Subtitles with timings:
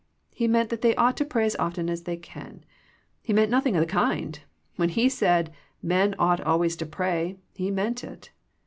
[0.33, 2.63] He meant that they ought to pray as often as they can.
[3.21, 4.39] He meant nothing of the kind.
[4.75, 8.31] When He said, "Men ought always to pray," He meant it.